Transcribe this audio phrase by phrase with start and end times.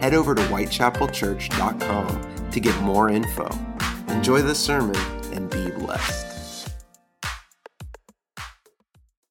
[0.00, 3.48] Head over to whitechapelchurch.com to get more info.
[4.08, 4.94] Enjoy the sermon
[5.32, 6.26] and be blessed.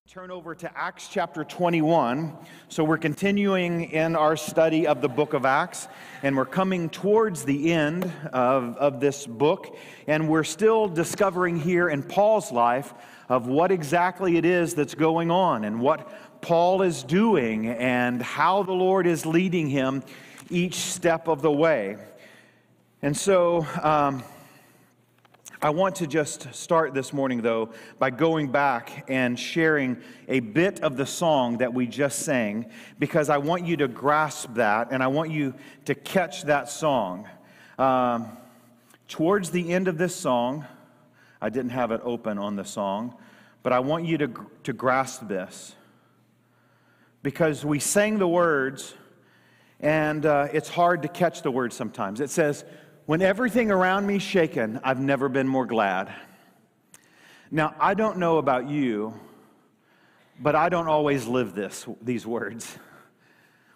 [0.10, 2.36] Turn over to Acts chapter 21.
[2.68, 5.88] So, we're continuing in our study of the book of Acts,
[6.22, 9.74] and we're coming towards the end of, of this book,
[10.06, 12.94] and we're still discovering here in Paul's life
[13.30, 18.64] of what exactly it is that's going on and what Paul is doing and how
[18.64, 20.04] the Lord is leading him
[20.50, 21.98] each step of the way.
[23.02, 24.24] And so, um,
[25.60, 30.82] I want to just start this morning, though, by going back and sharing a bit
[30.82, 35.02] of the song that we just sang, because I want you to grasp that and
[35.02, 37.28] I want you to catch that song.
[37.80, 38.38] Um,
[39.08, 40.64] towards the end of this song,
[41.42, 43.16] I didn't have it open on the song,
[43.64, 44.30] but I want you to,
[44.66, 45.76] to grasp this.
[47.24, 48.94] Because we sang the words,
[49.80, 52.22] and uh, it's hard to catch the word sometimes.
[52.22, 52.66] It says,
[53.06, 56.14] When everything around me's shaken, I've never been more glad.
[57.52, 59.20] Now, I don't know about you,
[60.40, 62.78] but I don't always live this, these words.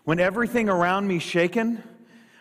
[0.04, 1.84] When everything around me's shaken,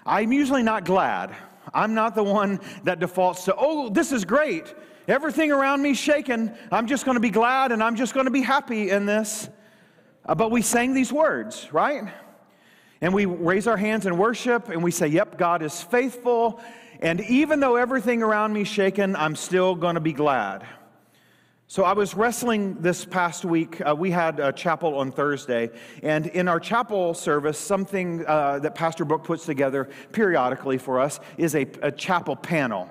[0.05, 1.35] I'm usually not glad.
[1.75, 4.75] I'm not the one that defaults to, oh, this is great.
[5.09, 6.55] Everything around me shaken.
[6.71, 9.49] I'm just going to be glad and I'm just going to be happy in this.
[10.25, 12.13] Uh, but we sang these words, right?
[13.01, 16.61] And we raise our hands in worship and we say, Yep, God is faithful.
[17.01, 20.67] And even though everything around me shaken, I'm still going to be glad.
[21.67, 23.81] So I was wrestling this past week.
[23.81, 25.71] Uh, we had a chapel on Thursday,
[26.03, 31.21] and in our chapel service, something uh, that Pastor Brooke puts together periodically for us
[31.39, 32.91] is a, a chapel panel.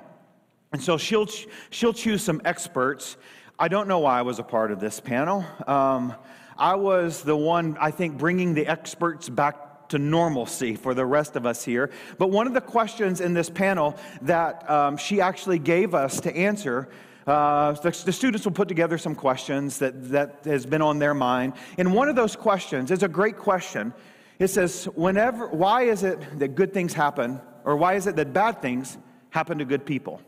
[0.72, 1.28] And so she'll,
[1.72, 3.18] she'll choose some experts.
[3.60, 5.46] I don't know why I was a part of this panel.
[5.68, 6.16] Um,
[6.58, 11.36] I was the one, I think, bringing the experts back to normalcy for the rest
[11.36, 11.90] of us here.
[12.18, 16.36] But one of the questions in this panel that um, she actually gave us to
[16.36, 16.90] answer
[17.28, 21.14] uh, the, the, students will put together some questions that, that has been on their
[21.14, 21.54] mind.
[21.78, 23.94] And one of those questions is a great question.
[24.40, 28.34] It says, whenever, why is it that good things happen, or why is it that
[28.34, 28.98] bad things
[29.30, 30.22] happen to good people?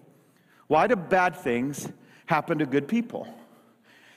[0.67, 1.89] Why do bad things
[2.27, 3.27] happen to good people?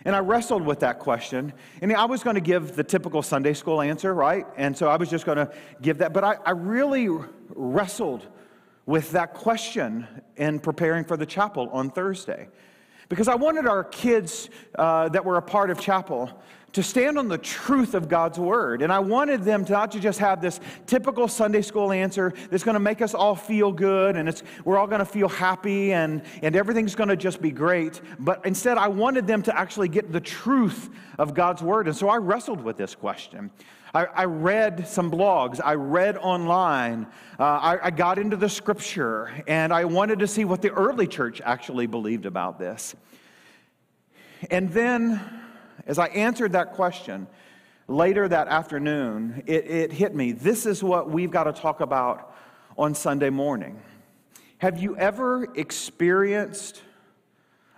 [0.04, 1.52] And I wrestled with that question.
[1.80, 4.46] And I was going to give the typical Sunday school answer, right?
[4.56, 5.50] And so I was just going to
[5.80, 6.12] give that.
[6.12, 7.08] But I, I really
[7.48, 8.26] wrestled
[8.86, 10.06] with that question
[10.36, 12.48] in preparing for the chapel on Thursday.
[13.08, 16.42] Because I wanted our kids uh, that were a part of chapel
[16.74, 18.82] to stand on the truth of God's word.
[18.82, 22.64] And I wanted them to not to just have this typical Sunday school answer that's
[22.64, 25.92] going to make us all feel good and it's, we're all going to feel happy
[25.92, 28.00] and, and everything's going to just be great.
[28.18, 31.86] But instead, I wanted them to actually get the truth of God's word.
[31.86, 33.52] And so I wrestled with this question.
[33.94, 37.06] I, I read some blogs, I read online,
[37.38, 41.06] uh, I, I got into the scripture, and I wanted to see what the early
[41.06, 42.96] church actually believed about this.
[44.50, 45.43] And then
[45.86, 47.26] as I answered that question
[47.88, 50.32] later that afternoon, it, it hit me.
[50.32, 52.34] This is what we've got to talk about
[52.78, 53.80] on Sunday morning.
[54.58, 56.82] Have you ever experienced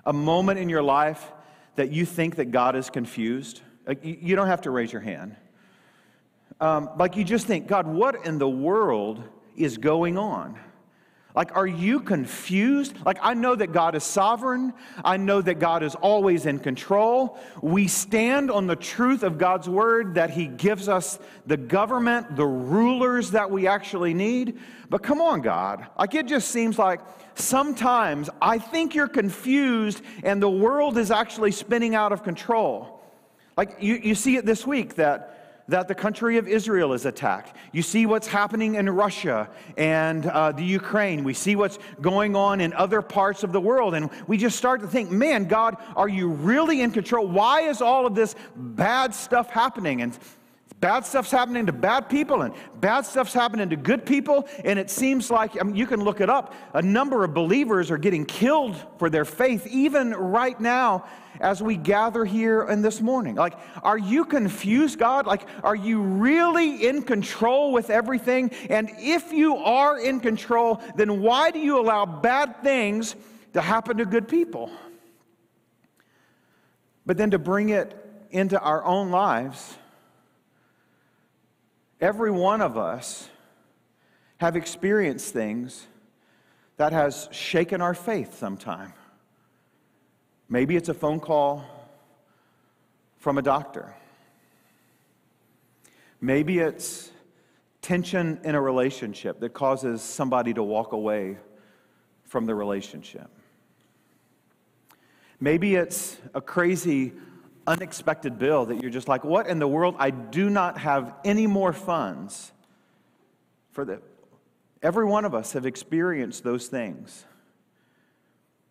[0.05, 1.33] a moment in your life
[1.75, 3.61] that you think that God is confused?
[4.03, 5.37] You don't have to raise your hand.
[6.61, 9.23] Um, like you just think, God, what in the world
[9.57, 10.59] is going on?
[11.37, 12.97] Like, are you confused?
[13.05, 14.73] Like, I know that God is sovereign.
[15.05, 17.39] I know that God is always in control.
[17.61, 22.47] We stand on the truth of God's word that He gives us the government, the
[22.47, 24.59] rulers that we actually need.
[24.89, 25.87] But come on, God.
[25.99, 27.03] Like, it just seems like
[27.35, 33.03] sometimes I think you're confused and the world is actually spinning out of control.
[33.59, 35.36] Like, you, you see it this week that
[35.69, 37.57] that the country of Israel is attacked.
[37.73, 41.25] You see what's happening in Russia and uh, the Ukraine.
[41.25, 43.95] We see what's going on in other parts of the world.
[43.95, 47.27] And we just start to think, man, God, are you really in control?
[47.27, 50.03] Why is all of this bad stuff happening?
[50.03, 50.17] And
[50.79, 54.47] Bad stuff's happening to bad people, and bad stuff's happening to good people.
[54.63, 57.91] And it seems like, I mean, you can look it up, a number of believers
[57.91, 61.07] are getting killed for their faith, even right now
[61.41, 63.37] as we gather here in this morning.
[63.37, 65.27] Like, are you confused, God?
[65.27, 68.51] Like, are you really in control with everything?
[68.69, 73.17] And if you are in control, then why do you allow bad things
[73.55, 74.71] to happen to good people?
[77.07, 77.95] But then to bring it
[78.31, 79.77] into our own lives,
[82.01, 83.29] Every one of us
[84.39, 85.87] have experienced things
[86.77, 88.93] that has shaken our faith sometime.
[90.49, 91.65] Maybe it's a phone call
[93.17, 93.95] from a doctor.
[96.21, 97.11] Maybe it's
[97.81, 101.39] tension in a relationship that causes somebody to walk away
[102.25, 103.31] from the relationship.
[105.41, 107.13] Maybe it's a crazy
[107.67, 109.97] unexpected bill that you're just like, what in the world?
[109.99, 112.53] I do not have any more funds
[113.73, 114.01] for the.
[114.83, 117.25] Every one of us have experienced those things.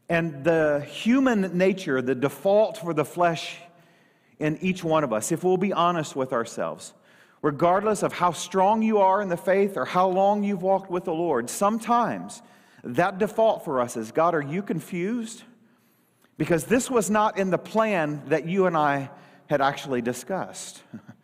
[0.07, 3.57] And the human nature, the default for the flesh
[4.39, 6.93] in each one of us, if we'll be honest with ourselves,
[7.41, 11.05] regardless of how strong you are in the faith or how long you've walked with
[11.05, 12.41] the Lord, sometimes
[12.83, 15.43] that default for us is God, are you confused?
[16.37, 19.09] Because this was not in the plan that you and I
[19.47, 20.81] had actually discussed.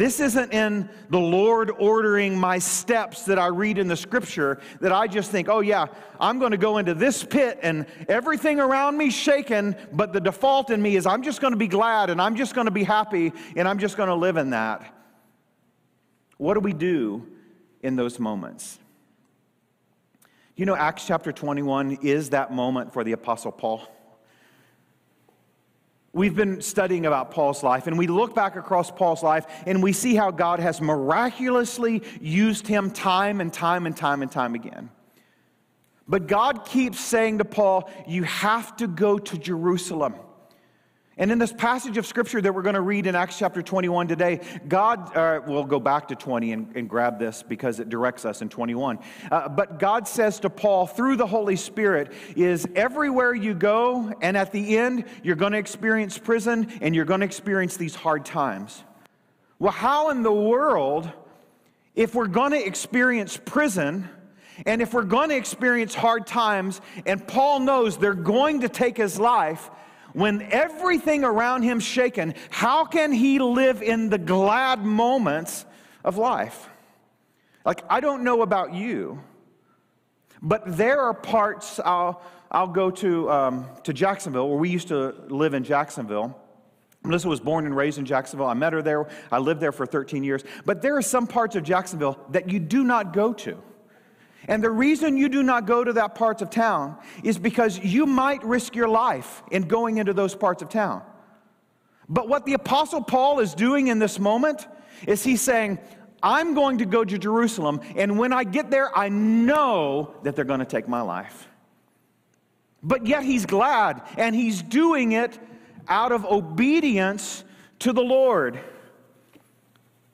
[0.00, 4.92] This isn't in the Lord ordering my steps that I read in the scripture that
[4.92, 5.88] I just think, oh, yeah,
[6.18, 10.70] I'm going to go into this pit and everything around me shaken, but the default
[10.70, 12.82] in me is I'm just going to be glad and I'm just going to be
[12.82, 14.90] happy and I'm just going to live in that.
[16.38, 17.26] What do we do
[17.82, 18.78] in those moments?
[20.56, 23.86] You know, Acts chapter 21 is that moment for the Apostle Paul.
[26.12, 29.92] We've been studying about Paul's life, and we look back across Paul's life and we
[29.92, 34.90] see how God has miraculously used him time and time and time and time again.
[36.08, 40.14] But God keeps saying to Paul, You have to go to Jerusalem.
[41.20, 44.08] And in this passage of scripture that we're going to read in Acts chapter 21
[44.08, 48.24] today, God, uh, we'll go back to 20 and, and, grab this because it directs
[48.24, 48.98] us in 21.
[49.30, 54.34] Uh, but God says to Paul through the Holy Spirit, is everywhere you go, and
[54.34, 58.24] at the end, you're going to experience prison and you're going to experience these hard
[58.24, 58.82] times.
[59.58, 61.12] Well, how in the world,
[61.94, 64.08] if we're going to experience prison,
[64.64, 68.96] and if we're going to experience hard times, and Paul knows they're going to take
[68.96, 69.70] his life,
[70.12, 75.64] when everything around him shaken, how can he live in the glad moments
[76.04, 76.68] of life?
[77.64, 79.22] Like, I don't know about you,
[80.40, 85.14] but there are parts, I'll, I'll go to, um, to Jacksonville, where we used to
[85.28, 86.36] live in Jacksonville.
[87.02, 88.46] Melissa was born and raised in Jacksonville.
[88.46, 89.08] I met her there.
[89.32, 90.42] I lived there for 13 years.
[90.64, 93.62] But there are some parts of Jacksonville that you do not go to.
[94.48, 98.06] And the reason you do not go to that parts of town is because you
[98.06, 101.02] might risk your life in going into those parts of town.
[102.08, 104.66] But what the Apostle Paul is doing in this moment
[105.06, 105.78] is he's saying,
[106.22, 110.44] I'm going to go to Jerusalem, and when I get there, I know that they're
[110.44, 111.48] going to take my life.
[112.82, 115.38] But yet he's glad, and he's doing it
[115.88, 117.44] out of obedience
[117.80, 118.58] to the Lord.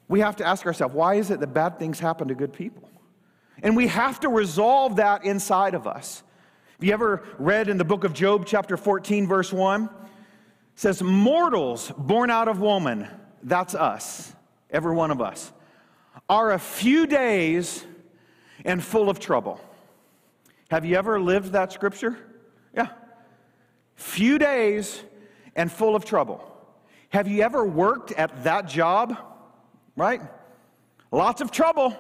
[0.09, 2.89] We have to ask ourselves why is it that bad things happen to good people?
[3.63, 6.23] And we have to resolve that inside of us.
[6.79, 9.85] Have you ever read in the book of Job, chapter 14, verse 1?
[9.85, 9.91] It
[10.75, 13.09] says, Mortals born out of woman,
[13.43, 14.35] that's us,
[14.71, 15.53] every one of us,
[16.29, 17.85] are a few days
[18.65, 19.61] and full of trouble.
[20.71, 22.19] Have you ever lived that scripture?
[22.75, 22.89] Yeah.
[23.95, 25.03] Few days
[25.55, 26.45] and full of trouble.
[27.11, 29.17] Have you ever worked at that job?
[29.97, 30.21] Right?
[31.11, 31.97] Lots of trouble.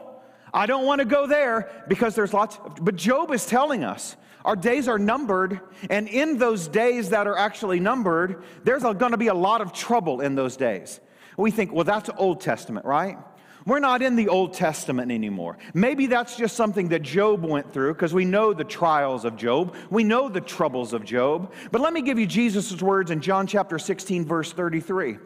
[0.56, 2.58] I don't want to go there because there's lots.
[2.80, 5.60] But Job is telling us our days are numbered,
[5.90, 9.74] and in those days that are actually numbered, there's going to be a lot of
[9.74, 11.00] trouble in those days.
[11.36, 13.18] We think, well, that's Old Testament, right?
[13.66, 15.58] We're not in the Old Testament anymore.
[15.74, 19.74] Maybe that's just something that Job went through because we know the trials of Job.
[19.90, 21.52] We know the troubles of Job.
[21.72, 25.18] But let me give you Jesus' words in John chapter 16, verse 33.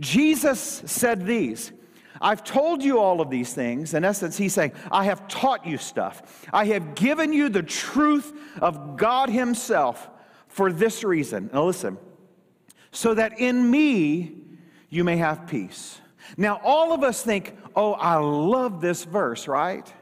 [0.00, 1.70] Jesus said these
[2.20, 3.94] I've told you all of these things.
[3.94, 6.46] In essence, he's saying, I have taught you stuff.
[6.52, 10.08] I have given you the truth of God Himself
[10.48, 11.50] for this reason.
[11.52, 11.98] Now, listen,
[12.92, 14.36] so that in me
[14.88, 16.00] you may have peace.
[16.36, 19.92] Now, all of us think, oh, I love this verse, right?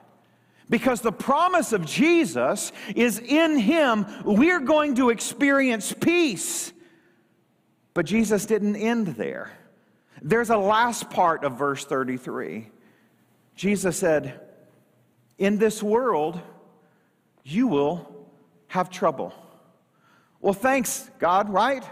[0.69, 6.73] Because the promise of Jesus is in Him, we're going to experience peace.
[7.95, 9.53] But Jesus didn't end there.
[10.25, 12.71] There's a last part of verse 33.
[13.57, 14.41] Jesus said,
[15.37, 16.41] In this world,
[17.43, 18.29] you will
[18.69, 19.35] have trouble.
[20.41, 21.85] Well, thanks, God, right?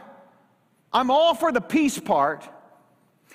[0.92, 2.48] I'm all for the peace part.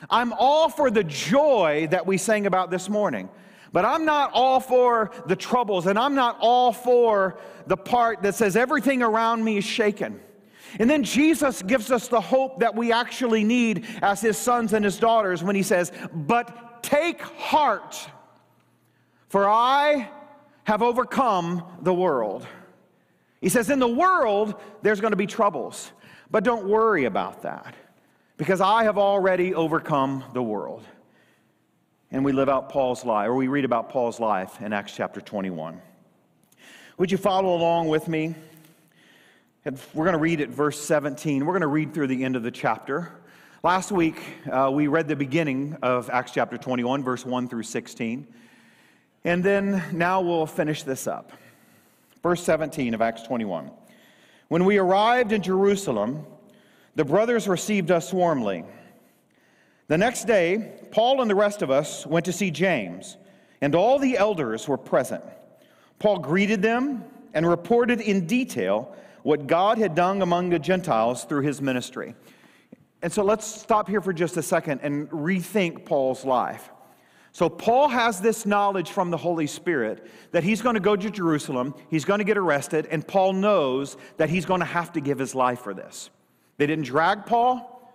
[0.10, 3.30] I'm all for the joy that we sang about this morning.
[3.74, 7.38] But I'm not all for the troubles, and I'm not all for
[7.68, 10.22] the part that says everything around me is shaken.
[10.80, 14.84] And then Jesus gives us the hope that we actually need as his sons and
[14.84, 17.96] his daughters when he says, But take heart,
[19.30, 20.10] for I
[20.66, 22.46] have overcome the world.
[23.42, 25.92] He says, In the world, there's going to be troubles,
[26.30, 27.76] but don't worry about that
[28.38, 30.84] because I have already overcome the world.
[32.12, 35.22] And we live out Paul's life, or we read about Paul's life in Acts chapter
[35.22, 35.82] 21.
[36.98, 38.36] Would you follow along with me?
[39.66, 41.44] We're going to read at verse 17.
[41.44, 43.12] We're going to read through the end of the chapter.
[43.64, 48.28] Last week, uh, we read the beginning of Acts chapter 21, verse 1 through 16.
[49.24, 51.32] And then now we'll finish this up.
[52.22, 53.72] Verse 17 of Acts 21.
[54.50, 56.28] When we arrived in Jerusalem,
[56.94, 58.66] the brothers received us warmly.
[59.88, 63.18] The next day, Paul and the rest of us went to see James,
[63.62, 65.24] and all the elders were present.
[65.98, 67.04] Paul greeted them
[67.34, 68.96] and reported in detail
[69.26, 72.14] what God had done among the Gentiles through his ministry.
[73.02, 76.70] And so let's stop here for just a second and rethink Paul's life.
[77.32, 81.10] So, Paul has this knowledge from the Holy Spirit that he's going to go to
[81.10, 85.02] Jerusalem, he's going to get arrested, and Paul knows that he's going to have to
[85.02, 86.12] give his life for this.
[86.58, 87.92] They didn't drag Paul,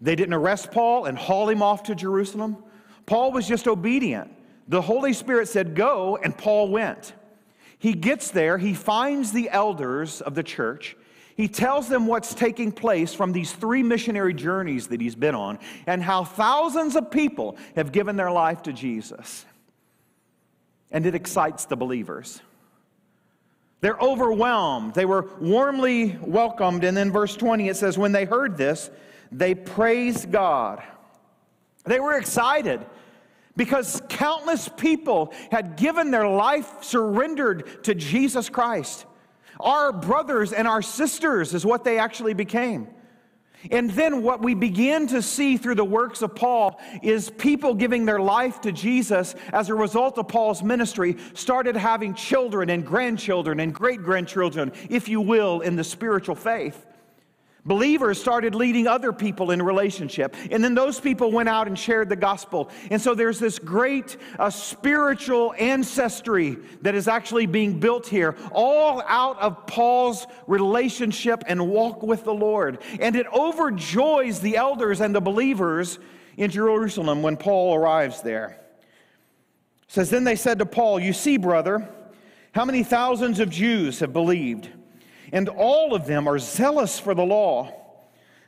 [0.00, 2.56] they didn't arrest Paul and haul him off to Jerusalem.
[3.04, 4.32] Paul was just obedient.
[4.66, 7.12] The Holy Spirit said, Go, and Paul went.
[7.80, 10.96] He gets there, he finds the elders of the church.
[11.34, 15.58] He tells them what's taking place from these three missionary journeys that he's been on
[15.86, 19.46] and how thousands of people have given their life to Jesus.
[20.90, 22.42] And it excites the believers.
[23.80, 24.92] They're overwhelmed.
[24.92, 26.84] They were warmly welcomed.
[26.84, 28.90] And then, verse 20, it says, When they heard this,
[29.32, 30.82] they praised God.
[31.84, 32.84] They were excited
[33.60, 39.04] because countless people had given their life surrendered to Jesus Christ.
[39.60, 42.88] Our brothers and our sisters is what they actually became.
[43.70, 48.06] And then what we begin to see through the works of Paul is people giving
[48.06, 53.60] their life to Jesus as a result of Paul's ministry started having children and grandchildren
[53.60, 56.86] and great grandchildren, if you will, in the spiritual faith.
[57.64, 62.08] Believers started leading other people in relationship, and then those people went out and shared
[62.08, 62.70] the gospel.
[62.90, 69.02] And so there's this great uh, spiritual ancestry that is actually being built here, all
[69.06, 72.78] out of Paul's relationship and walk with the Lord.
[72.98, 75.98] And it overjoys the elders and the believers
[76.38, 78.58] in Jerusalem when Paul arrives there.
[79.82, 81.86] It says, Then they said to Paul, You see, brother,
[82.52, 84.70] how many thousands of Jews have believed
[85.32, 87.72] and all of them are zealous for the law.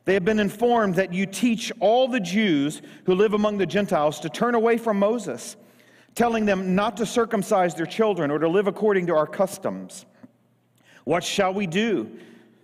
[0.04, 4.20] They have been informed that you teach all the Jews who live among the Gentiles
[4.20, 5.56] to turn away from Moses,
[6.14, 10.04] telling them not to circumcise their children or to live according to our customs.
[11.04, 12.10] What shall we do?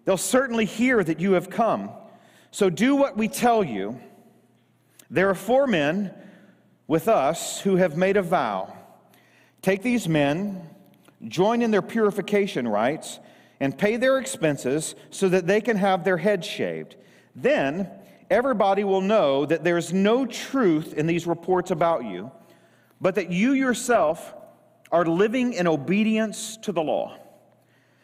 [0.04, 1.90] They'll certainly hear that you have come.
[2.50, 4.00] So do what we tell you.
[5.10, 6.12] There are four men
[6.86, 8.74] with us who have made a vow.
[9.62, 10.68] Take these men,
[11.26, 13.20] join in their purification rites
[13.60, 16.96] and pay their expenses so that they can have their heads shaved.
[17.34, 17.90] Then
[18.30, 22.30] everybody will know that there's no truth in these reports about you,
[23.00, 24.34] but that you yourself
[24.90, 27.16] are living in obedience to the law.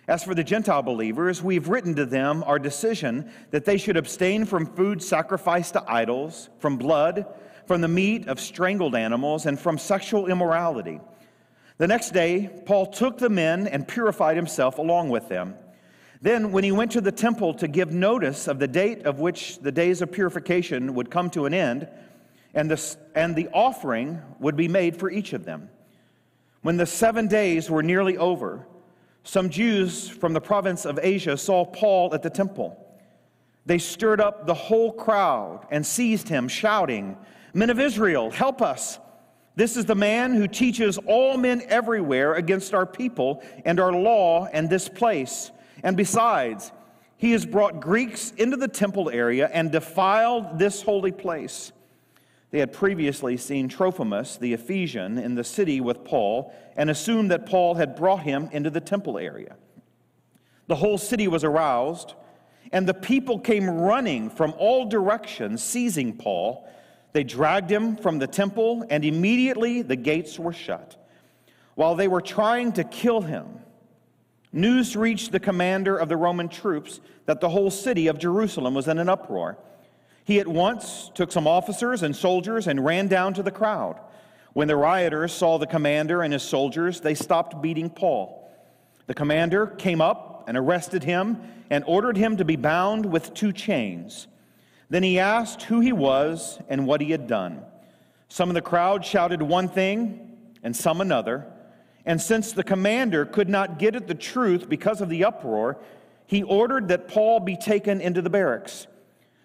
[0.07, 4.45] As for the Gentile believers, we've written to them our decision that they should abstain
[4.45, 7.27] from food sacrificed to idols, from blood,
[7.67, 11.01] from the meat of strangled animals, and from sexual immorality.
[11.77, 15.57] The next day, Paul took the men and purified himself along with them.
[16.23, 19.59] Then, when he went to the temple to give notice of the date of which
[19.59, 21.89] the days of purification would come to an end,
[22.55, 25.69] and the, and the offering would be made for each of them.
[26.63, 28.67] When the seven days were nearly over,
[29.25, 32.81] some Jews from the province of Asia saw Paul at the temple.
[33.67, 37.17] They stirred up the whole crowd and seized him, shouting,
[37.53, 38.99] Men of Israel, help us!
[39.57, 44.47] This is the man who teaches all men everywhere against our people and our law
[44.53, 45.53] and this place.
[45.83, 46.73] And besides,
[47.17, 51.73] he has brought Greeks into the temple area and defiled this holy place.
[52.51, 57.47] They had previously seen Trophimus, the Ephesian, in the city with Paul and assumed that
[57.47, 59.57] Paul had brought him into the temple area.
[60.67, 62.15] The whole city was aroused,
[62.73, 66.69] and the people came running from all directions, seizing Paul
[67.15, 70.97] They dragged him from the temple, and immediately the gates were shut.
[71.77, 73.61] While they were trying to kill him,
[74.53, 78.89] news reached the commander of the Roman troops that the whole city of Jerusalem was
[78.89, 79.59] in an uproar.
[80.25, 84.01] He at once took some officers and soldiers and ran down to the crowd.
[84.53, 88.51] When the rioters saw the commander and his soldiers, they stopped beating Paul.
[89.07, 91.41] The commander came up and arrested him
[91.71, 94.27] and ordered him to be bound with two chains.
[94.95, 97.65] Then he asked who he was and what he had done.
[98.29, 101.47] Some of the crowd shouted one thing and some another.
[102.07, 105.79] And since the commander could not get at the truth because of the uproar,
[106.27, 108.87] he ordered that Paul be taken into the barracks.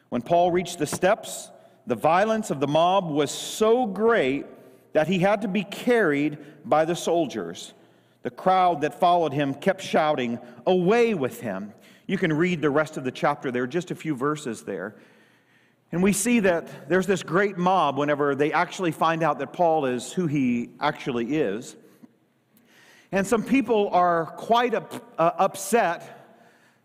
[0.09, 1.49] When Paul reached the steps,
[1.87, 4.45] the violence of the mob was so great
[4.93, 7.73] that he had to be carried by the soldiers.
[8.21, 10.37] The crowd that followed him kept shouting,
[10.67, 11.73] Away with him!
[12.05, 14.93] You can read the rest of the chapter there, are just a few verses there.
[15.91, 19.85] And we see that there's this great mob whenever they actually find out that Paul
[19.85, 21.75] is who he actually is.
[23.11, 26.15] And some people are quite up, uh, upset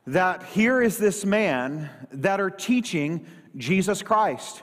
[0.07, 4.63] that here is this man that are teaching Jesus Christ.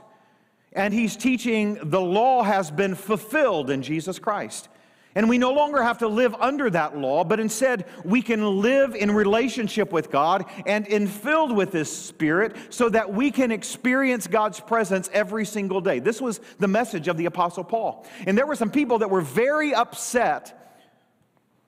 [0.74, 4.70] And he's teaching the law has been fulfilled in Jesus Christ.
[5.14, 8.96] And we no longer have to live under that law, but instead we can live
[8.96, 14.28] in relationship with God and in filled with His Spirit so that we can experience
[14.28, 16.00] God's presence every single day.
[16.00, 18.06] This was the message of the Apostle Paul.
[18.26, 20.58] And there were some people that were very upset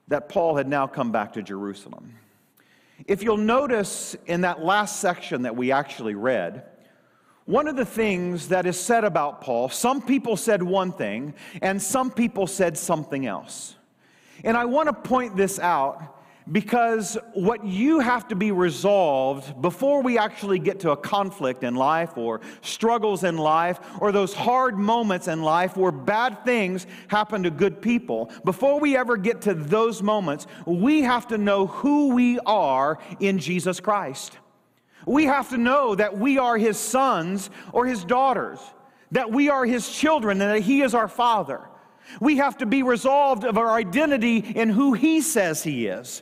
[0.07, 2.17] that Paul had now come back to Jerusalem.
[3.07, 6.63] If you'll notice in that last section that we actually read,
[7.45, 11.81] one of the things that is said about Paul, some people said one thing and
[11.81, 13.75] some people said something else.
[14.43, 16.19] And I want to point this out
[16.51, 21.75] because what you have to be resolved before we actually get to a conflict in
[21.75, 27.43] life or struggles in life or those hard moments in life where bad things happen
[27.43, 32.13] to good people, before we ever get to those moments, we have to know who
[32.13, 34.37] we are in Jesus Christ.
[35.05, 38.59] We have to know that we are his sons or his daughters,
[39.11, 41.61] that we are his children, and that he is our father.
[42.19, 46.21] We have to be resolved of our identity in who he says he is.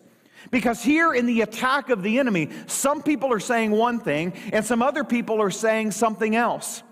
[0.50, 4.66] Because here in the attack of the enemy, some people are saying one thing and
[4.66, 6.84] some other people are saying something else.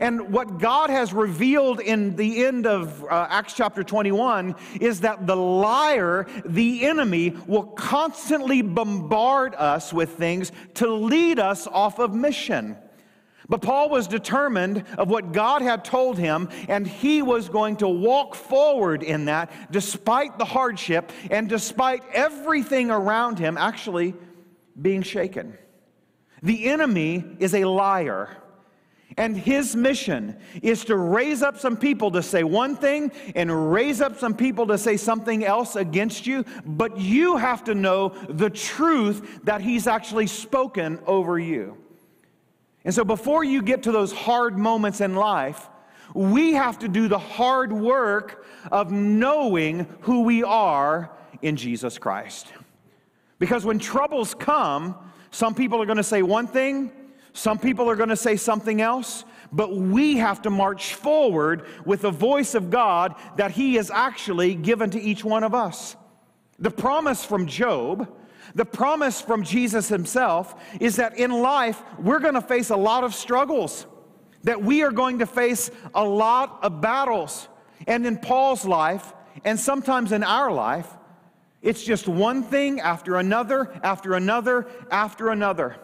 [0.00, 5.26] And what God has revealed in the end of uh, Acts chapter 21 is that
[5.26, 12.14] the liar, the enemy, will constantly bombard us with things to lead us off of
[12.14, 12.76] mission.
[13.48, 17.88] But Paul was determined of what God had told him, and he was going to
[17.88, 24.14] walk forward in that despite the hardship and despite everything around him actually
[24.80, 25.56] being shaken.
[26.42, 28.36] The enemy is a liar.
[29.18, 34.02] And his mission is to raise up some people to say one thing and raise
[34.02, 36.44] up some people to say something else against you.
[36.66, 41.78] But you have to know the truth that he's actually spoken over you.
[42.84, 45.68] And so before you get to those hard moments in life,
[46.14, 51.10] we have to do the hard work of knowing who we are
[51.42, 52.52] in Jesus Christ.
[53.38, 54.94] Because when troubles come,
[55.30, 56.92] some people are going to say one thing,
[57.36, 62.00] some people are going to say something else, but we have to march forward with
[62.00, 65.96] the voice of God that He has actually given to each one of us.
[66.58, 68.10] The promise from Job,
[68.54, 73.04] the promise from Jesus Himself, is that in life we're going to face a lot
[73.04, 73.84] of struggles,
[74.44, 77.48] that we are going to face a lot of battles.
[77.86, 79.12] And in Paul's life,
[79.44, 80.88] and sometimes in our life,
[81.60, 85.76] it's just one thing after another, after another, after another.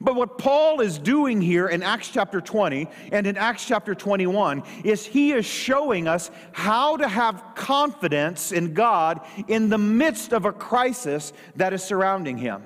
[0.00, 4.62] But what Paul is doing here in Acts chapter 20 and in Acts chapter 21
[4.82, 10.44] is he is showing us how to have confidence in God in the midst of
[10.44, 12.62] a crisis that is surrounding him.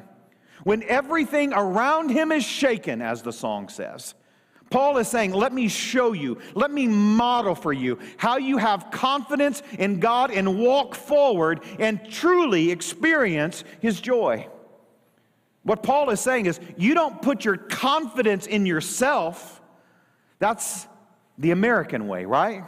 [0.65, 4.15] When everything around him is shaken, as the song says.
[4.71, 8.91] Paul is saying, Let me show you, let me model for you how you have
[8.91, 14.47] confidence in God and walk forward and truly experience his joy.
[15.69, 19.61] What Paul is saying is, you don't put your confidence in yourself.
[20.39, 20.87] That's
[21.37, 22.65] the American way, right?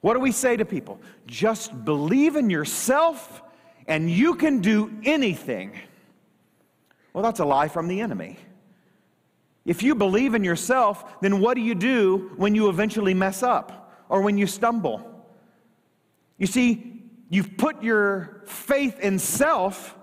[0.00, 1.00] What do we say to people?
[1.26, 3.42] Just believe in yourself
[3.88, 5.76] and you can do anything.
[7.12, 8.38] Well, that's a lie from the enemy.
[9.64, 13.92] If you believe in yourself, then what do you do when you eventually mess up
[14.08, 15.26] or when you stumble?
[16.38, 19.96] You see, you've put your faith in self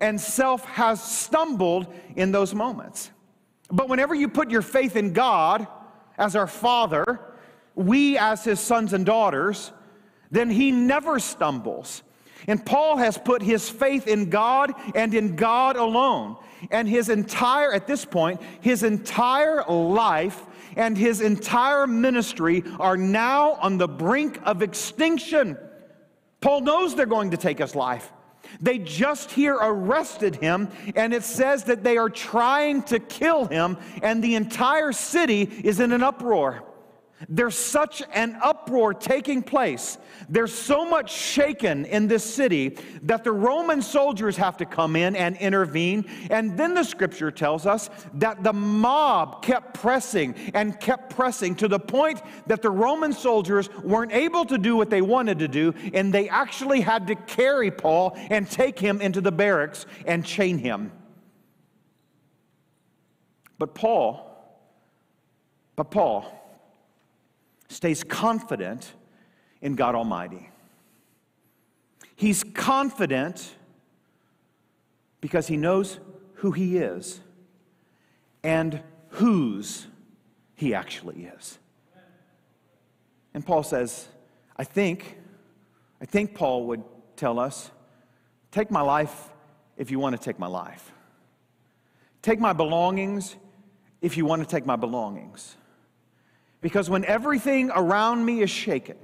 [0.00, 3.10] and self has stumbled in those moments.
[3.70, 5.66] But whenever you put your faith in God
[6.18, 7.20] as our Father,
[7.74, 9.72] we as his sons and daughters,
[10.30, 12.02] then he never stumbles.
[12.46, 16.36] And Paul has put his faith in God and in God alone.
[16.70, 20.42] And his entire, at this point, his entire life
[20.76, 25.58] and his entire ministry are now on the brink of extinction.
[26.40, 28.12] Paul knows they're going to take his life.
[28.60, 33.78] They just here arrested him, and it says that they are trying to kill him,
[34.02, 36.62] and the entire city is in an uproar.
[37.28, 39.98] There's such an uproar taking place.
[40.28, 45.14] There's so much shaken in this city that the Roman soldiers have to come in
[45.14, 46.06] and intervene.
[46.30, 51.68] And then the scripture tells us that the mob kept pressing and kept pressing to
[51.68, 55.72] the point that the Roman soldiers weren't able to do what they wanted to do,
[55.94, 60.58] and they actually had to carry Paul and take him into the barracks and chain
[60.58, 60.92] him.
[63.58, 64.30] But Paul,
[65.76, 66.43] but Paul,
[67.68, 68.92] stays confident
[69.60, 70.50] in God Almighty.
[72.16, 73.54] He's confident
[75.20, 75.98] because he knows
[76.34, 77.20] who he is
[78.42, 79.86] and whose
[80.54, 81.58] he actually is.
[83.32, 84.06] And Paul says,
[84.56, 85.18] I think,
[86.00, 86.84] I think Paul would
[87.16, 87.70] tell us,
[88.52, 89.30] take my life
[89.76, 90.92] if you want to take my life.
[92.22, 93.34] Take my belongings
[94.00, 95.56] if you want to take my belongings.
[96.64, 98.96] Because when everything around me is shaken,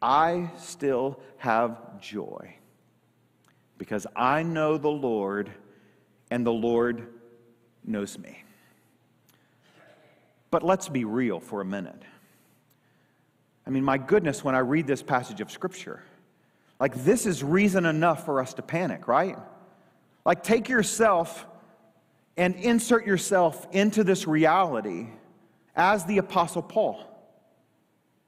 [0.00, 2.54] I still have joy.
[3.76, 5.50] Because I know the Lord,
[6.30, 7.06] and the Lord
[7.84, 8.42] knows me.
[10.50, 12.02] But let's be real for a minute.
[13.66, 16.02] I mean, my goodness, when I read this passage of Scripture,
[16.80, 19.36] like this is reason enough for us to panic, right?
[20.24, 21.46] Like, take yourself
[22.38, 25.08] and insert yourself into this reality
[25.80, 27.02] as the Apostle Paul.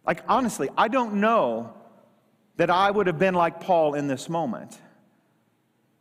[0.07, 1.75] Like, honestly, I don't know
[2.57, 4.81] that I would have been like Paul in this moment.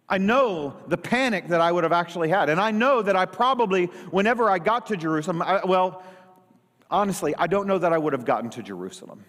[0.07, 2.49] I know the panic that I would have actually had.
[2.49, 6.03] And I know that I probably, whenever I got to Jerusalem, I, well,
[6.89, 9.23] honestly, I don't know that I would have gotten to Jerusalem.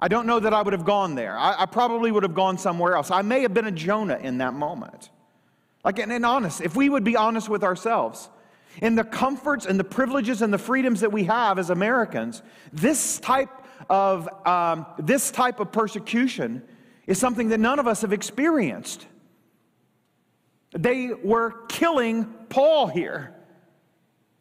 [0.00, 1.36] I don't know that I would have gone there.
[1.36, 3.10] I, I probably would have gone somewhere else.
[3.10, 5.10] I may have been a Jonah in that moment.
[5.84, 8.28] Like, and, and honest, if we would be honest with ourselves,
[8.82, 13.18] in the comforts and the privileges and the freedoms that we have as Americans, this
[13.20, 13.50] type
[13.88, 16.62] of, um, this type of persecution
[17.06, 19.06] is something that none of us have experienced.
[20.72, 23.34] They were killing Paul here.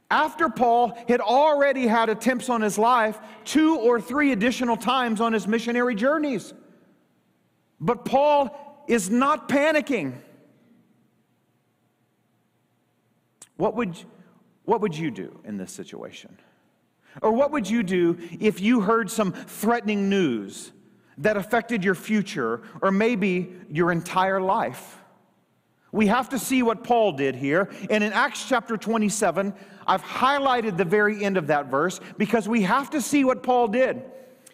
[0.09, 5.33] After Paul had already had attempts on his life two or three additional times on
[5.33, 6.53] his missionary journeys.
[7.79, 10.13] But Paul is not panicking.
[13.57, 13.95] What would
[14.65, 16.37] what would you do in this situation?
[17.21, 20.71] Or what would you do if you heard some threatening news
[21.19, 24.97] that affected your future or maybe your entire life?
[25.91, 27.69] We have to see what Paul did here.
[27.91, 29.53] And in Acts chapter 27,
[29.85, 33.67] I've highlighted the very end of that verse because we have to see what Paul
[33.67, 34.01] did.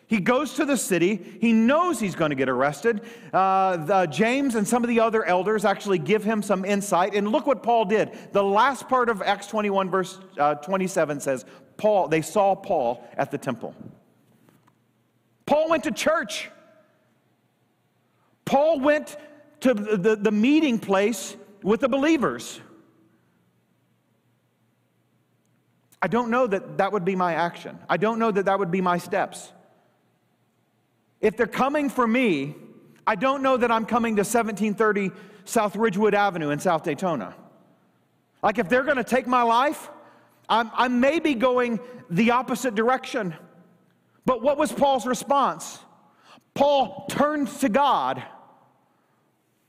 [0.10, 1.38] He goes to the city.
[1.40, 3.02] He knows he's going to get arrested.
[3.32, 7.14] Uh, the, James and some of the other elders actually give him some insight.
[7.14, 8.18] And look what Paul did.
[8.32, 11.46] The last part of Acts 21, verse uh, 27 says,
[11.78, 13.76] Paul, they saw Paul at the temple.
[15.46, 16.50] Paul went to church.
[18.46, 19.16] Paul went
[19.60, 22.60] to the, the, the meeting place with the believers.
[26.02, 27.78] I don't know that that would be my action.
[27.88, 29.54] I don't know that that would be my steps.
[31.22, 32.56] If they're coming for me,
[33.06, 35.12] I don't know that I'm coming to 1730
[35.46, 37.36] South Ridgewood Avenue in South Daytona.
[38.42, 39.90] Like, if they're to take my life,
[40.48, 41.80] I'm, I may be going
[42.10, 43.36] the opposite direction.
[44.26, 45.80] But what was Paul's response?
[46.54, 48.24] Paul turned to God.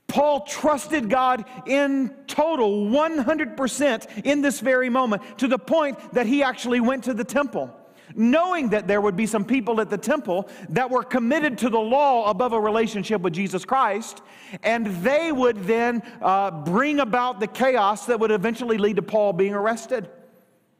[0.07, 6.43] Paul trusted God in total 100% in this very moment to the point that he
[6.43, 7.73] actually went to the temple
[8.15, 11.79] knowing that there would be some people at the temple that were committed to the
[11.79, 14.21] law above a relationship with Jesus Christ,
[14.63, 19.33] and they would then uh, bring about the chaos that would eventually lead to Paul
[19.33, 20.09] being arrested.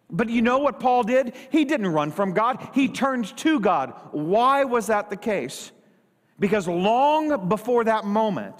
[0.10, 1.34] But you know what Paul did?
[1.50, 3.94] He didn't run from God, he turned to God.
[4.12, 5.72] Why was that the case?
[6.39, 8.56] Because long before that moment,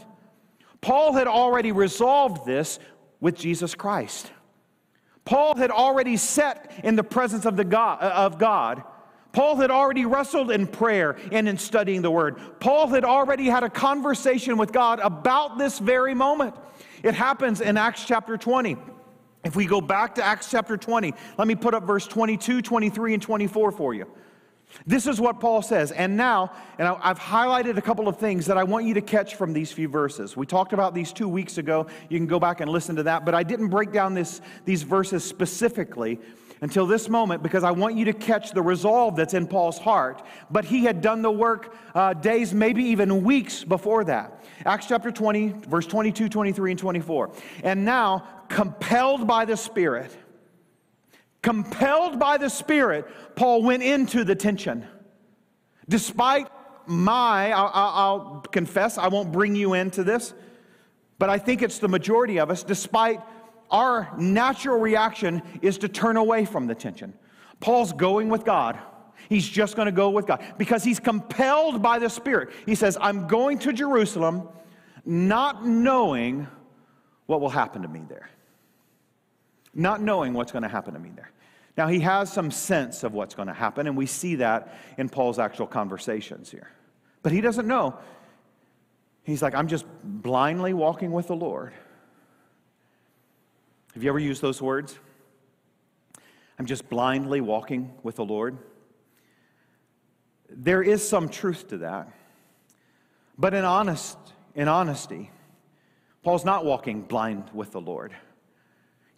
[0.82, 2.80] Paul had already resolved this
[3.20, 4.32] with Jesus Christ.
[5.26, 8.84] Paul had already sat in the presence of, the God, uh, of God.
[9.34, 12.38] Paul had already wrestled in prayer and in studying the word.
[12.60, 16.56] Paul had already had a conversation with God about this very moment.
[17.02, 18.78] It happens in Acts chapter 20.
[19.44, 23.14] If we go back to Acts chapter 20, let me put up verse 22, 23,
[23.14, 24.06] and 24 for you.
[24.86, 25.92] This is what Paul says.
[25.92, 29.36] And now, and I've highlighted a couple of things that I want you to catch
[29.36, 30.36] from these few verses.
[30.36, 31.88] We talked about these two weeks ago.
[32.10, 34.84] You can go back and listen to that, but I didn't break down this, these
[34.84, 36.20] verses specifically
[36.62, 40.24] until this moment because I want you to catch the resolve that's in Paul's heart.
[40.50, 44.44] But he had done the work uh, days, maybe even weeks before that.
[44.66, 47.32] Acts chapter 20, verse 22, 23, and 24.
[47.64, 50.16] And now, compelled by the Spirit,
[51.42, 54.86] compelled by the Spirit, Paul went into the tension.
[55.90, 56.48] Despite
[56.86, 60.34] my, I'll, I'll, confess, I won't bring you into this,
[61.18, 63.22] but I think it's the majority of us, despite
[63.70, 67.14] our natural reaction is to turn away from the tension.
[67.60, 68.78] Paul's going with God.
[69.30, 72.50] He's just going to go with God because he's compelled by the Spirit.
[72.66, 74.50] He says, I'm going to Jerusalem
[75.06, 76.48] not knowing
[77.28, 78.30] what will happen to me there.
[79.74, 81.32] Not knowing what's going to happen to me there.
[81.78, 85.08] Now, he has some sense of what's going to happen, and we see that in
[85.08, 86.70] Paul's actual conversations here.
[87.24, 87.98] But he doesn't know.
[89.24, 91.74] He's like, I'm just blindly walking with the Lord.
[93.94, 94.98] Have you ever used those words?
[96.60, 98.58] I'm just blindly walking with the Lord.
[100.50, 102.12] There is some truth to that.
[103.38, 104.18] But in honest,
[104.56, 105.32] in honesty,
[106.24, 108.14] Paul's not walking blind with the Lord.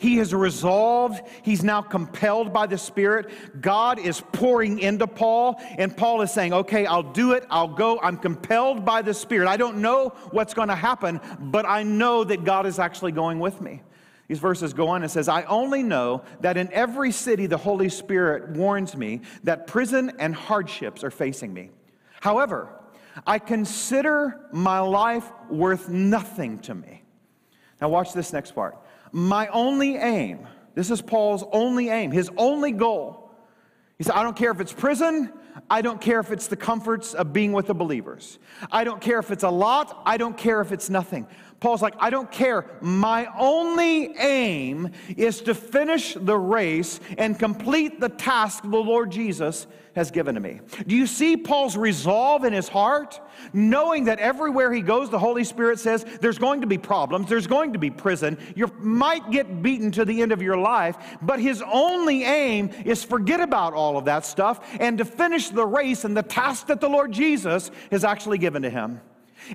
[0.04, 3.30] He has resolved, he's now compelled by the Spirit.
[3.62, 8.02] God is pouring into Paul, and Paul is saying, Okay, I'll do it, I'll go.
[8.02, 9.48] I'm compelled by the Spirit.
[9.48, 13.40] I don't know what's going to happen, but I know that God is actually going
[13.40, 13.82] with me.
[14.28, 17.88] These verses go on and says, I only know that in every city the Holy
[17.88, 21.70] Spirit warns me that prison and hardships are facing me.
[22.20, 22.68] However,
[23.26, 27.04] I consider my life worth nothing to me.
[27.80, 28.78] Now, watch this next part.
[29.16, 33.32] My only aim, this is Paul's only aim, his only goal.
[34.00, 35.32] He said, I don't care if it's prison,
[35.70, 38.40] I don't care if it's the comforts of being with the believers.
[38.72, 41.28] I don't care if it's a lot, I don't care if it's nothing.
[41.64, 42.66] Paul's like, I don't care.
[42.82, 49.66] My only aim is to finish the race and complete the task the Lord Jesus
[49.96, 50.60] has given to me.
[50.86, 53.18] Do you see Paul's resolve in his heart?
[53.54, 57.48] Knowing that everywhere he goes, the Holy Spirit says there's going to be problems, there's
[57.48, 61.40] going to be prison, you might get beaten to the end of your life, but
[61.40, 66.04] his only aim is forget about all of that stuff and to finish the race
[66.04, 69.00] and the task that the Lord Jesus has actually given to him.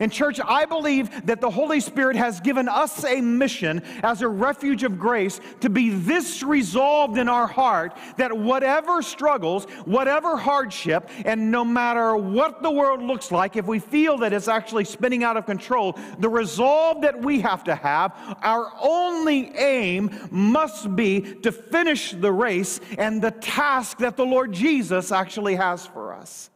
[0.00, 4.28] In church, I believe that the Holy Spirit has given us a mission as a
[4.28, 11.10] refuge of grace to be this resolved in our heart that whatever struggles, whatever hardship,
[11.24, 15.24] and no matter what the world looks like, if we feel that it's actually spinning
[15.24, 21.20] out of control, the resolve that we have to have, our only aim must be
[21.20, 26.50] to finish the race and the task that the Lord Jesus actually has for us.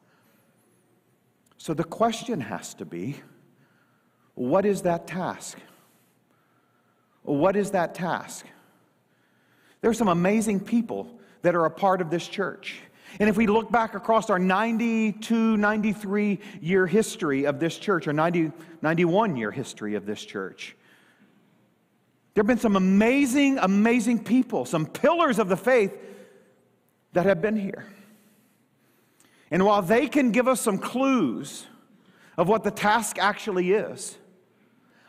[1.62, 3.20] So the question has to be
[4.34, 5.56] what is that task?
[7.22, 8.46] What is that task?
[9.80, 12.80] There are some amazing people that are a part of this church.
[13.20, 18.12] And if we look back across our 92, 93 year history of this church, or
[18.12, 20.74] 90, 91 year history of this church,
[22.34, 25.96] there have been some amazing, amazing people, some pillars of the faith
[27.12, 27.86] that have been here.
[29.52, 31.66] And while they can give us some clues
[32.38, 34.16] of what the task actually is,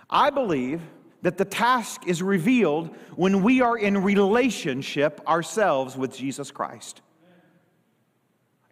[0.09, 0.81] I believe
[1.21, 7.01] that the task is revealed when we are in relationship ourselves with Jesus Christ.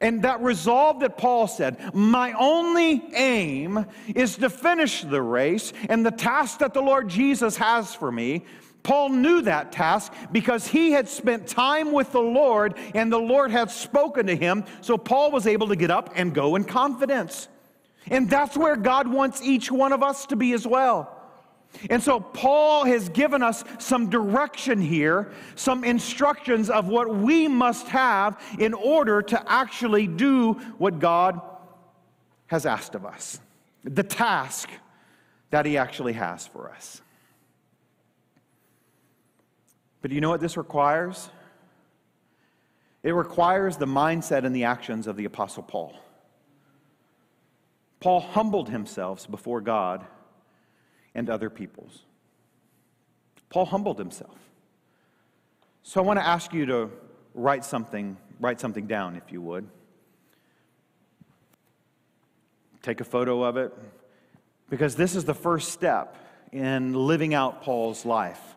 [0.02, 6.06] And that resolve that Paul said, my only aim is to finish the race and
[6.06, 8.44] the task that the Lord Jesus has for me
[8.84, 13.52] Paul knew that task because he had spent time with the Lord and the Lord
[13.52, 14.64] had spoken to him.
[14.82, 17.48] So Paul was able to get up and go in confidence.
[18.08, 21.18] And that's where God wants each one of us to be as well.
[21.90, 27.88] And so Paul has given us some direction here, some instructions of what we must
[27.88, 31.40] have in order to actually do what God
[32.48, 33.40] has asked of us,
[33.84, 34.70] the task
[35.52, 37.02] that he actually has for us.
[40.02, 41.30] But do you know what this requires?
[43.04, 45.96] It requires the mindset and the actions of the Apostle Paul.
[48.00, 50.06] Paul humbled himself before God
[51.14, 52.04] and other peoples.
[53.50, 54.38] Paul humbled himself.
[55.84, 56.90] So I want to ask you to
[57.34, 59.68] write something, write something down if you would.
[62.82, 63.74] Take a photo of it
[64.70, 66.18] because this is the first step
[66.52, 68.56] in living out Paul's life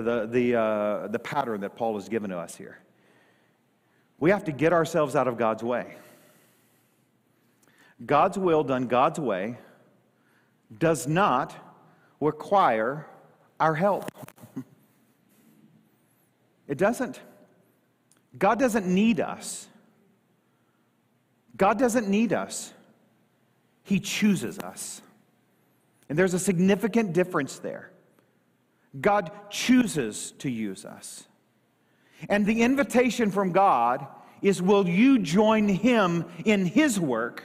[0.00, 2.78] the, the, uh, the pattern that Paul has given to us here.
[4.18, 5.96] We have to get ourselves out of God's way.
[8.04, 9.58] God's will done God's way
[10.78, 11.54] does not
[12.20, 13.06] require
[13.60, 14.10] our help.
[16.68, 17.20] It doesn't.
[18.38, 19.68] God doesn't need us.
[21.54, 22.72] God doesn't need us.
[23.82, 25.02] He chooses us.
[26.08, 27.91] And there's a significant difference there.
[29.00, 31.24] God chooses to use us.
[32.28, 34.06] And the invitation from God
[34.42, 37.44] is will you join Him in His work?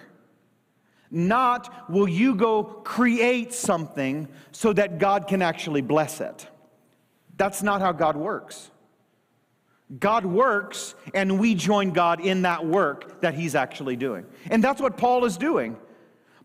[1.10, 6.48] Not will you go create something so that God can actually bless it.
[7.38, 8.72] That's not how God works.
[10.00, 14.26] God works, and we join God in that work that He's actually doing.
[14.52, 15.78] And that's what Paul is doing.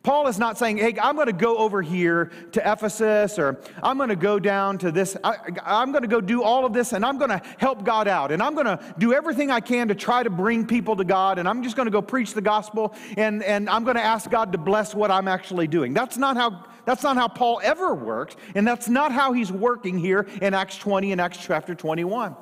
[0.03, 3.97] Paul is not saying, hey, I'm going to go over here to Ephesus or I'm
[3.97, 5.17] going to go down to this.
[5.23, 8.09] I, am going to go do all of this and I'm going to help God
[8.09, 11.05] out and I'm going to do everything I can to try to bring people to
[11.05, 14.03] God and I'm just going to go preach the gospel and, and I'm going to
[14.03, 15.95] ask God to bless what I'm actually doing.
[15.95, 16.67] That's not how.
[16.85, 20.77] That's not how Paul ever worked, and that's not how he's working here in Acts
[20.79, 22.35] 20 and Acts chapter 21.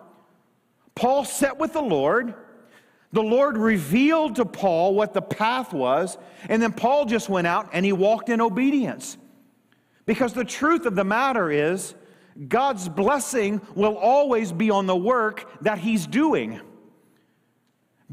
[0.95, 2.35] Paul sat with the Lord.
[3.13, 6.17] The Lord revealed to Paul what the path was,
[6.49, 9.17] and then Paul just went out and he walked in obedience.
[10.07, 11.95] Because the truth of the matter is,
[12.49, 16.61] God's blessing will always be on the work that he's doing.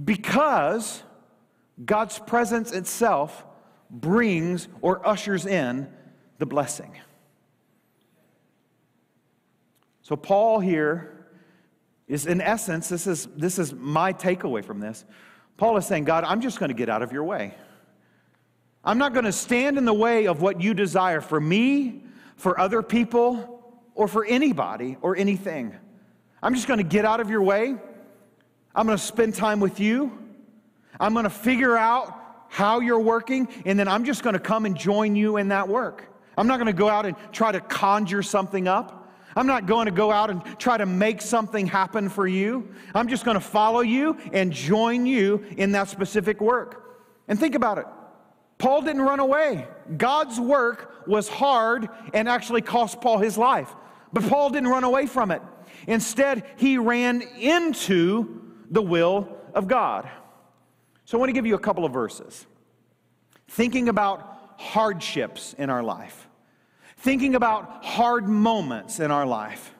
[0.04, 1.04] Because
[1.84, 3.46] God's presence itself
[3.90, 5.88] brings or ushers in
[6.40, 6.98] the blessing.
[10.02, 11.17] So, Paul here
[12.08, 15.06] is in essence, this is, this is my takeaway from this.
[15.58, 17.54] Paul is saying, God, I'm just going to get out of your way.
[18.84, 22.04] I'm not going to stand in the way of what you desire for me,
[22.38, 25.76] for other people, or for anybody or anything.
[26.42, 27.76] I'm just going to get out of your way.
[28.76, 30.18] I'm going to spend time with you.
[31.00, 32.14] I'm going to figure out
[32.50, 35.68] how you're working, and then I'm just going to come and join you in that
[35.68, 36.08] work.
[36.38, 39.07] I'm not going to go out and try to conjure something up.
[39.38, 42.74] I'm not going to go out and try to make something happen for you.
[42.96, 46.98] I'm just going to follow you and join you in that specific work.
[47.28, 47.86] And think about it.
[48.58, 49.68] Paul didn't run away.
[49.96, 53.76] God's work was hard and actually cost Paul his life.
[54.12, 55.44] But Paul didn't run away from it.
[55.86, 60.10] Instead, he ran into the will of God.
[61.06, 62.48] So I want to give you a couple of verses.
[63.50, 66.27] Thinking about hardships in our life
[66.98, 69.74] thinking about hard moments in our life,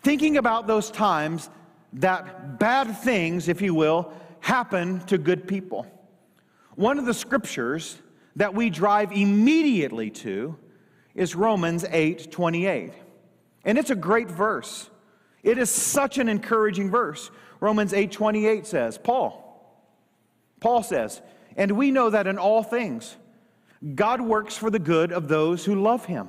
[0.00, 1.50] thinking about those times
[1.94, 5.86] that bad things, if you will, happen to good people.
[6.74, 7.98] One of the scriptures
[8.36, 10.56] that we drive immediately to
[11.14, 12.92] is Romans 8 28.
[13.64, 14.88] And it's a great verse.
[15.42, 17.30] It is such an encouraging verse.
[17.60, 19.38] Romans 8 28 says, Paul,
[20.60, 21.20] Paul says,
[21.56, 23.16] and we know that in all things,
[23.94, 26.28] God works for the good of those who love him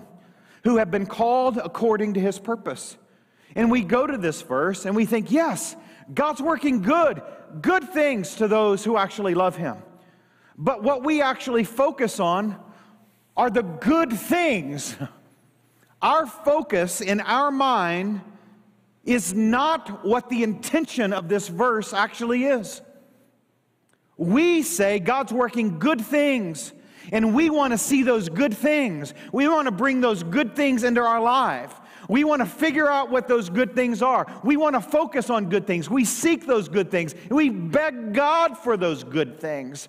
[0.63, 2.97] who have been called according to his purpose.
[3.56, 5.76] And we go to this verse and we think, yes,
[6.13, 7.21] God's working good,
[7.62, 9.78] good things to those who actually love him.
[10.58, 12.58] But what we actually focus on
[13.36, 14.95] are the good things.
[16.02, 18.19] Our focus in our mind
[19.06, 22.82] is not what the intention of this verse actually is.
[24.17, 26.73] We say God's working good things
[27.12, 29.13] and we want to see those good things.
[29.32, 31.80] We want to bring those good things into our life.
[32.10, 34.28] We want to figure out what those good things are.
[34.44, 35.89] We want to focus on good things.
[35.89, 37.16] We seek those good things.
[37.30, 39.88] We beg God for those good things.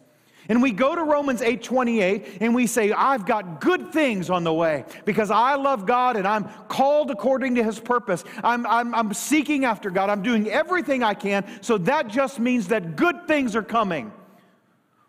[0.48, 4.52] And we go to Romans 8:28 and we say, I've got good things on the
[4.52, 8.24] way because I love God and I'm called according to his purpose.
[8.42, 10.10] I'm, I'm, I'm seeking after God.
[10.10, 11.44] I'm doing everything I can.
[11.62, 14.12] So that just means that good things are coming.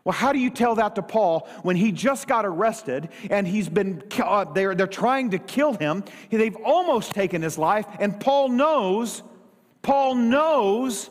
[0.06, 3.68] Well, how do you tell that to Paul when he just got arrested and he's
[3.68, 6.04] been, uh, they're, they're trying to kill him?
[6.30, 9.24] They've almost taken his life, and Paul knows,
[9.82, 11.10] Paul knows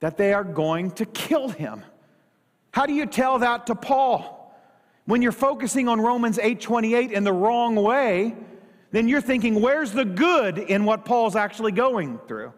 [0.00, 1.84] that they are going to kill him.
[2.72, 4.34] How do you tell that to Paul?
[5.06, 8.34] When you're focusing on Romans 8:28 in the wrong way,
[8.90, 12.52] then you're thinking, where's the good in what Paul's actually going through?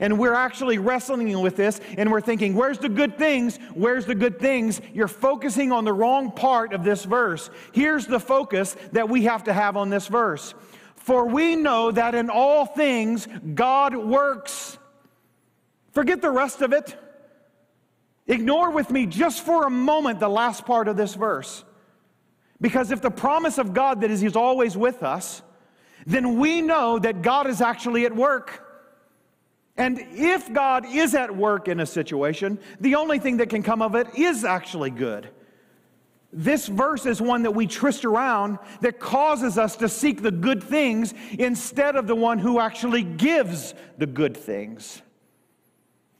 [0.00, 3.58] And we're actually wrestling with this and we're thinking, where's the good things?
[3.74, 4.80] Where's the good things?
[4.92, 7.48] You're focusing on the wrong part of this verse.
[7.72, 10.54] Here's the focus that we have to have on this verse.
[10.96, 14.78] For we know that in all things God works.
[15.92, 16.96] Forget the rest of it.
[18.26, 21.62] Ignore with me just for a moment the last part of this verse.
[22.60, 25.42] Because if the promise of God that is He's always with us,
[26.06, 28.63] then we know that God is actually at work.
[29.76, 33.82] And if God is at work in a situation, the only thing that can come
[33.82, 35.28] of it is actually good.
[36.32, 40.62] This verse is one that we twist around that causes us to seek the good
[40.62, 45.00] things instead of the one who actually gives the good things.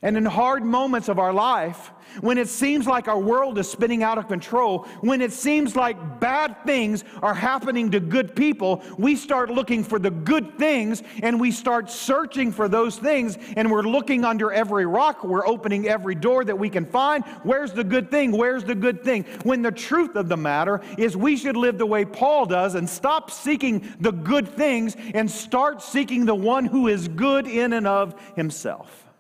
[0.05, 1.91] And in hard moments of our life,
[2.21, 6.21] when it seems like our world is spinning out of control, when it seems like
[6.21, 11.41] bad things are happening to good people, we start looking for the good things and
[11.41, 16.15] we start searching for those things and we're looking under every rock, we're opening every
[16.15, 17.25] door that we can find.
[17.43, 18.31] Where's the good thing?
[18.31, 19.25] Where's the good thing?
[19.43, 22.87] When the truth of the matter is we should live the way Paul does and
[22.87, 27.87] stop seeking the good things and start seeking the one who is good in and
[27.87, 29.14] of himself.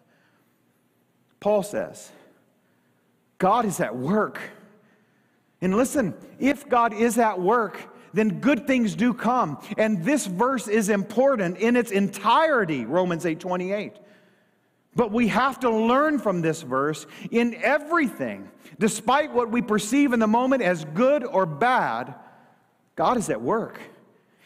[1.44, 2.10] Paul says,
[3.36, 4.40] God is at work.
[5.60, 7.78] And listen, if God is at work,
[8.14, 9.58] then good things do come.
[9.76, 13.92] And this verse is important in its entirety, Romans 8 28.
[14.96, 20.20] But we have to learn from this verse in everything, despite what we perceive in
[20.20, 22.14] the moment as good or bad,
[22.96, 23.78] God is at work.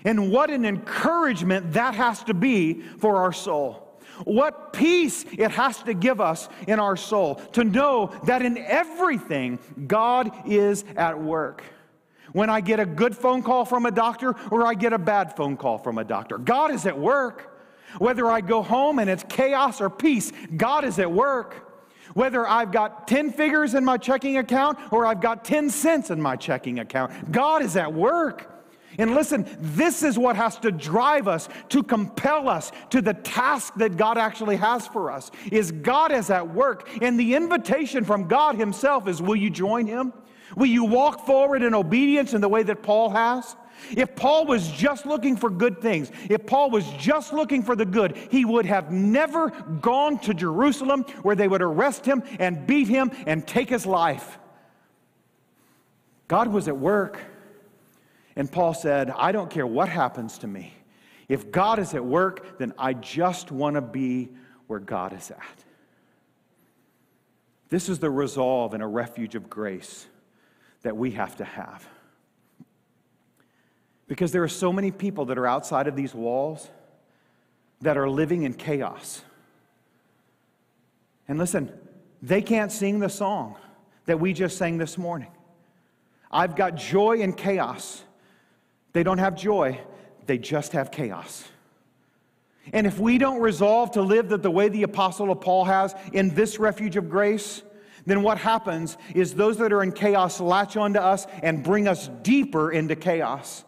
[0.05, 3.88] And what an encouragement that has to be for our soul.
[4.25, 9.59] What peace it has to give us in our soul to know that in everything
[9.87, 11.62] God is at work.
[12.33, 15.35] When I get a good phone call from a doctor or I get a bad
[15.35, 17.55] phone call from a doctor, God is at work.
[17.99, 21.64] Whether I go home and it's chaos or peace, God is at work.
[22.14, 26.21] Whether I've got 10 figures in my checking account or I've got 10 cents in
[26.21, 28.57] my checking account, God is at work.
[28.99, 33.74] And listen, this is what has to drive us, to compel us to the task
[33.76, 35.30] that God actually has for us.
[35.53, 39.86] Is God is at work, and the invitation from God himself is will you join
[39.86, 40.12] him?
[40.57, 43.55] Will you walk forward in obedience in the way that Paul has?
[43.90, 47.84] If Paul was just looking for good things, if Paul was just looking for the
[47.86, 52.88] good, he would have never gone to Jerusalem where they would arrest him and beat
[52.88, 54.38] him and take his life.
[56.26, 57.20] God was at work.
[58.39, 60.72] And Paul said, I don't care what happens to me.
[61.28, 64.28] If God is at work, then I just want to be
[64.68, 65.64] where God is at.
[67.68, 70.07] This is the resolve and a refuge of grace
[70.82, 71.86] that we have to have.
[74.07, 76.70] Because there are so many people that are outside of these walls
[77.80, 79.20] that are living in chaos.
[81.26, 81.72] And listen,
[82.22, 83.57] they can't sing the song
[84.07, 85.32] that we just sang this morning.
[86.30, 88.05] I've got joy in chaos.
[88.99, 89.80] They don't have joy,
[90.26, 91.44] they just have chaos.
[92.72, 96.34] And if we don't resolve to live the, the way the Apostle Paul has in
[96.34, 97.62] this refuge of grace,
[98.07, 102.09] then what happens is those that are in chaos latch onto us and bring us
[102.22, 103.62] deeper into chaos.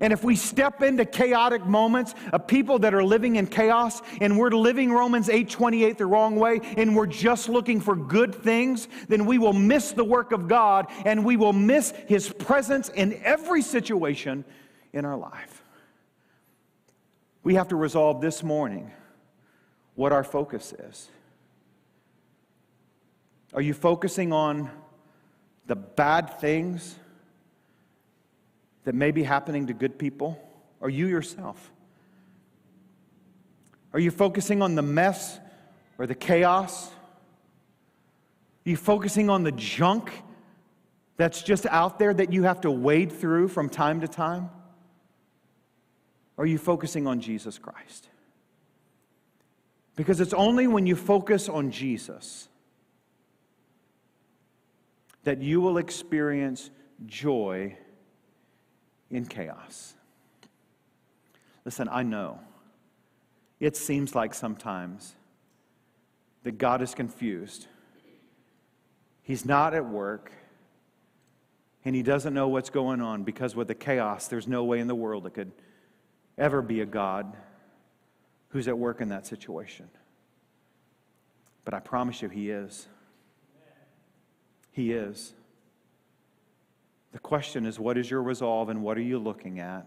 [0.00, 4.36] And if we step into chaotic moments of people that are living in chaos and
[4.38, 9.26] we're living Romans 8:28 the wrong way and we're just looking for good things, then
[9.26, 13.62] we will miss the work of God and we will miss his presence in every
[13.62, 14.44] situation
[14.92, 15.62] in our life.
[17.42, 18.90] We have to resolve this morning
[19.94, 21.08] what our focus is.
[23.52, 24.70] Are you focusing on
[25.66, 26.96] the bad things?
[28.84, 30.38] That may be happening to good people
[30.80, 31.72] or you yourself?
[33.92, 35.38] Are you focusing on the mess
[35.98, 36.88] or the chaos?
[38.66, 40.10] Are you focusing on the junk
[41.16, 44.50] that's just out there that you have to wade through from time to time?
[46.36, 48.08] Are you focusing on Jesus Christ?
[49.96, 52.48] Because it's only when you focus on Jesus
[55.22, 56.70] that you will experience
[57.06, 57.76] joy
[59.10, 59.94] in chaos.
[61.64, 62.40] Listen, I know
[63.60, 65.14] it seems like sometimes
[66.42, 67.66] that God is confused.
[69.22, 70.30] He's not at work,
[71.84, 74.86] and he doesn't know what's going on because with the chaos, there's no way in
[74.86, 75.52] the world it could
[76.36, 77.34] ever be a God
[78.48, 79.88] who's at work in that situation.
[81.64, 82.86] But I promise you, he is.
[84.72, 85.32] He is.
[87.14, 89.86] The question is, what is your resolve and what are you looking at?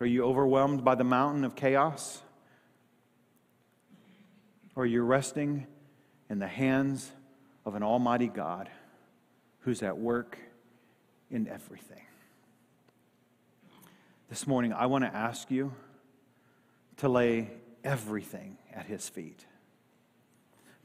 [0.00, 2.22] Are you overwhelmed by the mountain of chaos?
[4.74, 5.66] Or are you resting
[6.30, 7.12] in the hands
[7.66, 8.70] of an almighty God
[9.60, 10.38] who's at work
[11.30, 12.02] in everything?
[14.30, 15.74] This morning, I want to ask you
[16.96, 17.50] to lay
[17.84, 19.44] everything at his feet.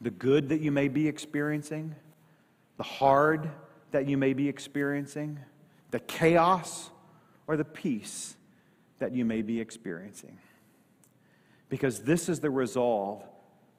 [0.02, 1.94] The good that you may be experiencing,
[2.76, 3.48] the hard
[3.90, 5.38] that you may be experiencing,
[5.90, 6.90] the chaos
[7.46, 8.36] or the peace
[8.98, 10.38] that you may be experiencing.
[11.68, 13.22] Because this is the resolve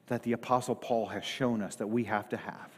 [0.06, 2.70] that the Apostle Paul has shown us that we have to have.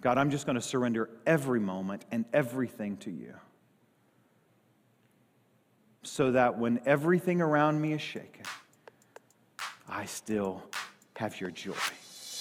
[0.00, 3.34] God, I'm just going to surrender every moment and everything to you
[6.02, 8.44] so that when everything around me is shaken,
[9.88, 10.62] I still
[11.16, 11.72] have your joy.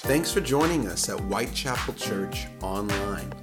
[0.04, 3.34] Thanks for joining us at Whitechapel Church Online.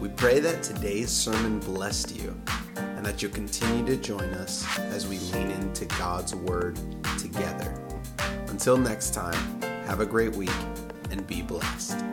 [0.00, 2.36] We pray that today's sermon blessed you
[2.76, 6.76] and that you'll continue to join us as we lean into God's Word
[7.20, 7.72] together.
[8.48, 10.50] Until next time, have a great week
[11.12, 12.04] and be blessed.